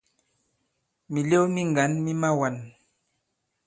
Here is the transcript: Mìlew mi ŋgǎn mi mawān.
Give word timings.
Mìlew 1.11 1.43
mi 1.53 1.61
ŋgǎn 1.71 1.91
mi 2.03 2.11
mawān. 2.21 2.55